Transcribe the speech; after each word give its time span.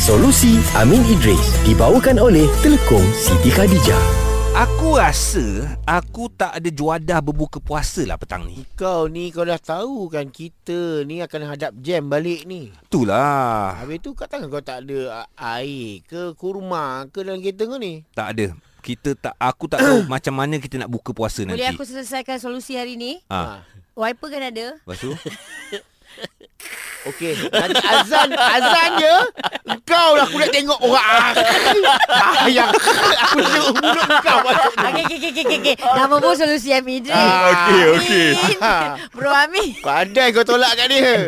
Solusi 0.00 0.56
Amin 0.80 1.04
Idris 1.04 1.60
dibawakan 1.68 2.16
oleh 2.24 2.48
Telekom 2.64 3.04
Siti 3.12 3.52
Khadijah. 3.52 4.00
Aku 4.56 4.96
rasa 4.96 5.76
aku 5.84 6.32
tak 6.32 6.56
ada 6.56 6.72
juadah 6.72 7.20
berbuka 7.20 7.60
puasa 7.60 8.08
lah 8.08 8.16
petang 8.16 8.48
ni. 8.48 8.64
Kau 8.80 9.12
ni 9.12 9.28
kau 9.28 9.44
dah 9.44 9.60
tahu 9.60 10.08
kan 10.08 10.32
kita 10.32 11.04
ni 11.04 11.20
akan 11.20 11.52
hadap 11.52 11.76
jam 11.84 12.08
balik 12.08 12.48
ni. 12.48 12.72
Itulah. 12.88 13.76
Habis 13.76 14.00
tu 14.00 14.16
kat 14.16 14.32
tangan 14.32 14.48
kau 14.48 14.64
tak 14.64 14.88
ada 14.88 15.28
air 15.36 16.00
ke 16.08 16.32
kurma 16.32 17.04
ke 17.12 17.20
dalam 17.20 17.44
kereta 17.44 17.68
kau 17.68 17.76
ni? 17.76 18.00
Tak 18.16 18.28
ada. 18.32 18.56
Kita 18.80 19.12
tak 19.20 19.36
aku 19.36 19.68
tak 19.68 19.84
tahu 19.84 20.08
macam 20.16 20.32
mana 20.32 20.56
kita 20.56 20.80
nak 20.80 20.88
buka 20.88 21.12
puasa 21.12 21.44
nanti. 21.44 21.60
Boleh 21.60 21.76
aku 21.76 21.84
selesaikan 21.84 22.40
solusi 22.40 22.80
hari 22.80 22.96
ni? 22.96 23.20
Ha. 23.28 23.68
Wiper 24.00 24.32
kan 24.32 24.48
ada? 24.48 24.80
Lepas 24.80 24.96
tu 24.96 25.12
Okey, 27.00 27.32
nanti 27.48 27.80
azan 27.80 28.28
azan 28.36 28.90
je. 29.00 29.16
Kau 29.88 30.20
lah 30.20 30.28
aku 30.28 30.36
nak 30.36 30.52
tengok 30.52 30.76
orang. 30.84 31.32
Ah, 32.12 32.44
yang 32.44 32.68
aku 32.68 33.40
tengok 33.40 33.72
mulut 33.80 34.10
kau 34.20 34.38
masuk. 34.44 34.72
Okey, 34.76 35.04
okey, 35.08 35.30
okey, 35.32 35.44
okey. 35.64 35.74
Nama 35.80 36.14
pun 36.20 36.36
solusi 36.36 36.76
Amin 36.76 37.00
Idris. 37.00 37.16
Ah, 37.16 37.56
okey, 37.56 37.82
okey. 37.96 38.28
Bro 39.16 39.32
Amin. 39.32 39.80
Pandai 39.80 40.28
kau 40.36 40.44
tolak 40.44 40.76
kat 40.76 40.92
dia. 40.92 41.24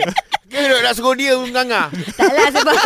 Dia 0.52 0.68
nak, 0.68 0.80
nak 0.84 0.92
suruh 0.92 1.16
dia 1.16 1.32
mengangah. 1.34 1.88
Taklah 2.20 2.48
sebab 2.52 2.76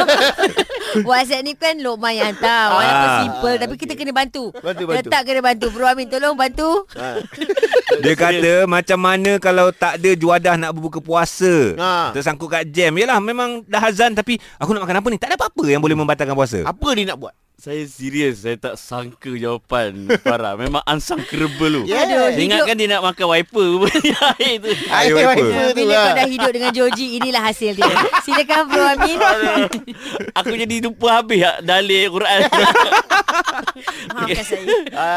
WhatsApp 1.09 1.43
ni 1.43 1.53
kan 1.53 1.75
Lokman 1.77 2.15
yang 2.15 2.31
hantar. 2.31 2.73
Walaupun 2.73 3.09
Ah. 3.09 3.19
simple 3.21 3.55
tapi 3.59 3.75
kita 3.75 3.93
kena 3.93 4.13
bantu. 4.13 4.45
Bantu, 4.55 4.83
bantu. 4.87 4.99
Tetap 5.03 5.21
kena 5.23 5.41
bantu. 5.43 5.67
Bro 5.69 5.85
Amin 5.85 6.07
tolong 6.07 6.33
bantu. 6.33 6.87
Ha. 6.95 7.19
dia 8.05 8.15
kata 8.15 8.53
macam 8.65 8.99
mana 8.99 9.37
kalau 9.37 9.69
tak 9.71 9.99
ada 9.99 10.11
juadah 10.15 10.55
nak 10.57 10.71
berbuka 10.73 11.03
puasa. 11.03 11.75
Ha. 11.75 12.15
Tersangkut 12.15 12.49
kat 12.49 12.71
jam. 12.71 12.95
Yalah 12.95 13.19
memang 13.19 13.67
dah 13.67 13.83
azan 13.83 14.15
tapi 14.15 14.39
aku 14.57 14.73
nak 14.73 14.87
makan 14.87 15.03
apa 15.03 15.09
ni? 15.11 15.19
Tak 15.19 15.29
ada 15.29 15.37
apa-apa 15.37 15.65
yang 15.67 15.83
boleh 15.83 15.95
membatalkan 15.95 16.33
puasa. 16.33 16.63
Apa 16.63 16.89
dia 16.95 17.11
nak 17.11 17.19
buat? 17.19 17.35
Saya 17.57 17.83
serius 17.85 18.45
Saya 18.45 18.55
tak 18.55 18.77
sangka 18.77 19.33
jawapan 19.33 20.07
Farah 20.23 20.55
Memang 20.55 20.85
unsangkable 20.85 21.49
tu 21.83 21.83
Ya. 21.87 22.05
Aduh, 22.05 22.13
Saya 22.13 22.31
hidup. 22.31 22.45
ingatkan 22.45 22.75
dia 22.75 22.89
nak 22.91 23.03
makan 23.03 23.27
wiper 23.27 23.69
Air 24.37 24.57
tu 24.59 24.71
Air 24.87 25.11
wiper. 25.11 25.29
wiper 25.33 25.65
tu 25.67 25.75
Bila 25.75 25.89
lah. 25.91 26.03
kau 26.03 26.15
dah 26.15 26.29
hidup 26.29 26.51
dengan 26.53 26.71
Joji, 26.71 27.07
inilah 27.17 27.43
hasil 27.43 27.73
dia. 27.73 27.89
Silakan 28.25 28.61
Bro 28.67 28.85
Amin. 28.87 29.19
Aku 30.35 30.53
jadi 30.53 30.77
lupa 30.81 31.09
habis 31.17 31.41
hak 31.41 31.59
dalil 31.63 32.05
Quran 32.11 32.41
Maafkan 34.15 34.45
saya. 34.45 34.65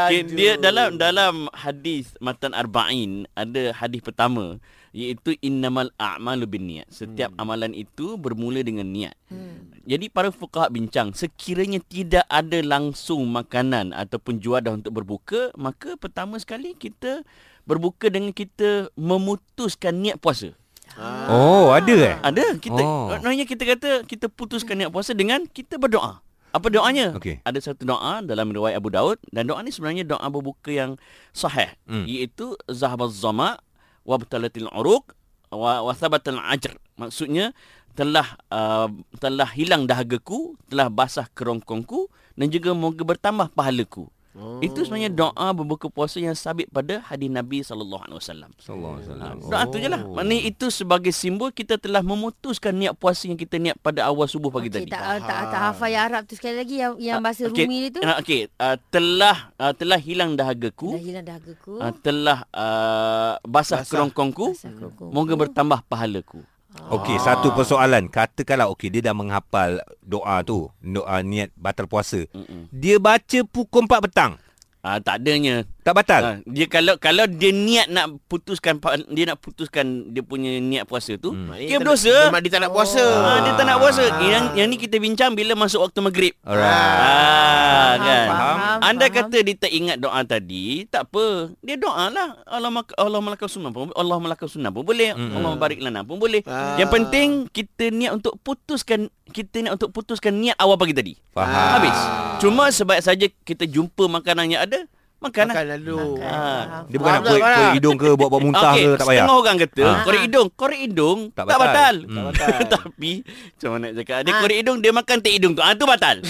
okay, 0.08 0.20
Aduh. 0.24 0.36
Dia 0.36 0.52
dalam 0.56 0.96
dalam 0.96 1.34
hadis 1.54 2.16
Matan 2.18 2.52
Arba'in 2.52 3.28
Ada 3.34 3.76
hadis 3.76 4.00
pertama 4.00 4.56
Iaitu 4.90 5.38
Innamal 5.40 5.94
a'malu 5.96 6.46
bin 6.46 6.66
niat 6.66 6.90
Setiap 6.90 7.30
Hmm. 7.30 7.42
amalan 7.42 7.72
itu 7.72 8.16
bermula 8.16 8.60
dengan 8.60 8.86
niat 8.86 9.14
Hmm. 9.30 9.70
Jadi 9.84 10.08
para 10.08 10.30
fuqaha 10.30 10.68
bincang 10.68 11.14
Sekiranya 11.14 11.78
tidak 11.80 12.26
ada 12.26 12.58
langsung 12.60 13.26
makanan 13.28 13.92
Ataupun 13.92 14.38
juadah 14.38 14.74
untuk 14.74 14.90
berbuka 14.92 15.54
Maka 15.54 15.94
pertama 15.96 16.38
sekali 16.38 16.74
kita 16.74 17.22
Berbuka 17.64 18.08
dengan 18.08 18.32
kita 18.32 18.90
Memutuskan 18.96 20.00
niat 20.00 20.18
puasa 20.18 20.54
Ah. 20.98 21.30
Oh, 21.30 21.70
ada 21.70 21.94
eh? 21.94 22.18
Ada 22.20 22.58
kita 22.58 22.76
Oh. 22.76 23.06
oh. 23.06 23.14
Maknanya 23.14 23.46
kita 23.46 23.62
kata 23.64 23.90
Kita 24.04 24.26
putuskan 24.26 24.74
niat 24.76 24.90
puasa 24.90 25.14
dengan 25.14 25.46
Kita 25.46 25.78
berdoa 25.78 26.18
Apa 26.50 26.68
doanya? 26.68 27.14
Okey. 27.14 27.46
Ada 27.46 27.62
satu 27.62 27.86
doa 27.86 28.20
dalam 28.20 28.50
riwayat 28.50 28.74
Abu 28.76 28.90
Daud 28.90 29.22
Dan 29.30 29.46
doa 29.46 29.62
ni 29.62 29.70
sebenarnya 29.70 30.02
doa 30.04 30.26
berbuka 30.26 30.74
yang 30.74 30.98
sahih 31.30 31.70
Hmm. 31.86 32.04
Iaitu 32.04 32.58
Zahabaz 32.66 33.14
zama 33.16 33.62
Wabtalatil 34.10 34.66
uruq 34.74 35.14
wa, 35.54 35.86
wa 35.86 35.94
thabatal 35.94 36.42
ajr 36.42 36.74
Maksudnya 36.98 37.54
telah 37.94 38.36
uh, 38.50 38.90
telah 39.22 39.50
hilang 39.54 39.86
dahagaku, 39.86 40.58
telah 40.68 40.90
basah 40.90 41.30
kerongkongku 41.32 42.10
dan 42.36 42.48
juga 42.52 42.76
moga 42.76 43.04
bertambah 43.06 43.54
pahalaku. 43.56 44.10
Oh. 44.40 44.58
Itu 44.60 44.82
sebenarnya 44.82 45.12
doa 45.12 45.48
berbuka 45.52 45.86
puasa 45.86 46.16
yang 46.16 46.32
sabit 46.32 46.66
pada 46.70 47.04
hadis 47.04 47.28
Nabi 47.28 47.60
sallallahu 47.60 48.02
alaihi 48.02 48.18
wasallam. 48.18 48.52
Sallallahu 48.56 48.94
alaihi 48.94 49.08
wasallam. 49.12 49.36
Doa 49.44 49.64
tu 49.66 49.78
je 49.78 49.88
lah. 49.88 50.02
Maknanya 50.02 50.44
itu 50.46 50.66
sebagai 50.70 51.12
simbol 51.12 51.52
kita 51.52 51.76
telah 51.76 52.00
memutuskan 52.00 52.72
niat 52.72 52.96
puasa 52.96 53.28
yang 53.28 53.36
kita 53.36 53.60
niat 53.60 53.76
pada 53.78 54.08
awal 54.08 54.26
subuh 54.26 54.48
pagi 54.48 54.72
Okey, 54.72 54.88
tadi. 54.88 54.90
tak, 54.90 55.04
tak, 55.22 55.42
tak 55.46 55.62
hafal 55.62 55.88
yang 55.88 56.04
Arab 56.06 56.24
tu 56.24 56.34
sekali 56.34 56.56
lagi 56.56 56.76
yang 56.78 56.94
yang 56.96 57.20
bahasa 57.20 57.46
Okey, 57.46 57.68
Rumi 57.68 57.78
dia 57.82 57.90
tu. 57.92 58.00
uh, 58.00 58.16
Okey, 58.18 58.42
uh, 58.56 58.76
telah 58.90 59.38
uh, 59.56 59.74
telah 59.74 60.00
hilang 60.00 60.32
dahagaku, 60.34 60.96
Dah 60.96 61.04
hilang 61.04 61.26
dahagaku. 61.28 61.74
uh, 61.76 61.92
telah 62.00 62.38
uh, 62.50 63.34
basah, 63.44 63.84
Basah. 63.84 63.92
kerongkongku, 63.92 64.56
Basah 64.56 64.72
kerongkongku. 64.72 65.12
moga 65.12 65.34
bertambah 65.36 65.84
pahalaku. 65.84 66.40
Okey, 66.70 67.18
satu 67.18 67.50
persoalan. 67.58 68.06
Katakanlah 68.14 68.70
okey 68.78 68.94
dia 68.94 69.10
dah 69.10 69.16
menghafal 69.18 69.82
doa 70.06 70.46
tu, 70.46 70.70
doa 70.86 71.26
niat 71.26 71.50
batal 71.58 71.90
puasa. 71.90 72.30
Mm-mm. 72.30 72.70
Dia 72.70 73.02
baca 73.02 73.40
pukul 73.50 73.90
4 73.90 74.06
petang. 74.06 74.38
Ah 74.86 75.02
tak 75.02 75.20
adanya. 75.26 75.66
Tak 75.80 75.96
batal. 75.96 76.22
Uh, 76.22 76.38
dia 76.46 76.68
kalau 76.68 77.00
kalau 77.00 77.24
dia 77.24 77.50
niat 77.50 77.88
nak 77.88 78.20
putuskan 78.28 78.78
dia 79.10 79.24
nak 79.26 79.40
putuskan 79.40 80.12
dia 80.12 80.20
punya 80.20 80.60
niat 80.60 80.84
puasa 80.84 81.16
tu, 81.16 81.32
Maknanya 81.32 81.66
dia 81.66 81.78
berdosa. 81.80 82.14
Memang 82.28 82.42
dia 82.44 82.52
tak 82.52 82.62
nak 82.62 82.72
puasa. 82.72 83.00
Ah, 83.02 83.40
dia 83.42 83.52
tak 83.56 83.66
nak 83.66 83.78
puasa. 83.80 84.04
Yang 84.20 84.44
yang 84.54 84.68
ni 84.68 84.76
kita 84.76 85.00
bincang 85.00 85.32
bila 85.34 85.56
masuk 85.56 85.80
waktu 85.82 86.00
maghrib. 86.00 86.34
Alright. 86.44 86.68
Ah, 86.68 87.94
kan. 87.96 88.28
Faham. 88.28 88.58
Anda 88.84 89.06
faham. 89.08 89.18
kata 89.24 89.38
dia 89.40 89.56
tak 89.56 89.72
ingat 89.72 89.98
doa 89.98 90.20
tadi, 90.24 90.84
tak 90.86 91.08
apa. 91.08 91.56
Dia 91.64 91.80
doa 91.80 92.12
lah. 92.12 92.44
Allah 92.44 92.70
mak- 92.70 92.96
Allah 92.96 93.20
melakau 93.24 93.48
sunnah 93.48 93.72
pun 93.72 93.90
Allah 93.96 94.18
melakau 94.20 94.52
sunnah 94.52 94.70
pun 94.70 94.84
boleh. 94.84 95.16
Mm-mm. 95.16 95.32
Allah 95.34 95.56
barik 95.56 95.80
lana 95.80 96.04
pun 96.04 96.20
boleh. 96.20 96.44
Ah. 96.44 96.76
Yang 96.76 96.90
penting 96.92 97.28
kita 97.48 97.88
niat 97.90 98.14
untuk 98.14 98.36
putuskan 98.42 99.08
kita 99.32 99.64
niat 99.64 99.80
untuk 99.80 99.96
putuskan 99.96 100.36
niat 100.36 100.60
awal 100.60 100.76
pagi 100.76 100.92
tadi. 100.92 101.14
Faham. 101.32 101.80
Habis. 101.80 101.98
Cuma 102.40 102.68
sebab 102.68 103.00
saja 103.00 103.32
kita 103.42 103.64
jumpa 103.64 104.12
makanan 104.12 104.50
yang 104.50 104.64
ada, 104.64 104.84
makan 105.20 105.44
lah. 105.44 105.54
Makan 105.54 105.66
lalu. 105.70 106.00
Ah. 106.20 106.64
Dia 106.86 106.96
bukan 106.96 107.12
nak 107.12 107.20
tak, 107.20 107.32
Farah? 107.34 107.58
kuih 107.60 107.70
hidung 107.76 107.96
ke 107.96 108.10
buat-buat 108.14 108.42
muntah 108.42 108.72
Okey, 108.72 108.80
ke 108.82 108.90
tak 108.90 109.06
payah. 109.06 109.20
Setengah 109.20 109.36
orang 109.38 109.58
kata 109.58 109.82
Ah. 109.82 109.98
korek 110.02 110.22
hidung, 110.24 110.48
korek 110.54 110.80
hidung 110.82 111.20
Tak 111.30 111.44
tak, 111.44 111.58
batal. 111.58 111.96
batal. 111.96 111.96
Hmm. 112.08 112.32
Tapi 112.74 113.12
macam 113.22 113.70
mana 113.70 113.84
nak 113.84 113.94
cakap? 113.98 114.18
Dia 114.22 114.32
Ah. 114.32 114.40
korek 114.40 114.58
hidung, 114.58 114.78
dia 114.80 114.92
makan 114.92 115.18
tek 115.20 115.34
hidung 115.34 115.54
tu. 115.54 115.62
Ah 115.62 115.74
tu 115.74 115.84
batal. 115.84 116.16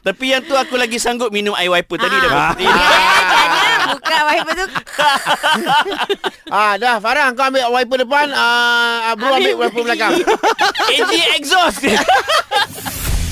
Tapi 0.00 0.24
yang 0.26 0.40
tu 0.40 0.54
aku 0.54 0.74
lagi 0.74 0.96
sanggup 0.96 1.28
minum 1.28 1.52
air 1.52 1.68
wiper 1.68 1.96
tadi 1.96 2.16
dah. 2.18 2.30
Ah. 2.30 2.50
putih. 2.50 2.64
Eh, 2.64 2.72
jangan 2.72 3.88
buka 3.90 4.16
wiper 4.26 4.52
tu. 4.54 4.66
Ah 6.50 6.74
dah 6.74 6.98
Farah 6.98 7.30
kau 7.30 7.46
ambil 7.46 7.62
wiper 7.70 7.96
depan, 8.00 8.26
ah 8.32 9.14
Bro 9.14 9.38
ambil 9.38 9.54
wiper 9.56 9.82
belakang. 9.82 10.18
AG 10.88 11.12
exhaust. 11.36 11.84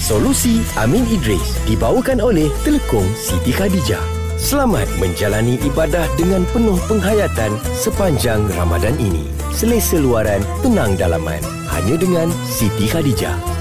Solusi 0.09 0.65
Amin 0.81 1.05
Idris 1.13 1.61
dibawakan 1.69 2.25
oleh 2.25 2.49
Telekom 2.65 3.05
Siti 3.13 3.53
Khadijah. 3.53 4.01
Selamat 4.41 4.89
menjalani 4.97 5.61
ibadah 5.69 6.09
dengan 6.17 6.49
penuh 6.49 6.81
penghayatan 6.89 7.53
sepanjang 7.77 8.49
Ramadan 8.57 8.97
ini. 8.97 9.29
Selesa 9.53 10.01
luaran, 10.01 10.41
tenang 10.65 10.97
dalaman. 10.97 11.45
Hanya 11.69 12.01
dengan 12.01 12.33
Siti 12.49 12.89
Khadijah. 12.89 13.58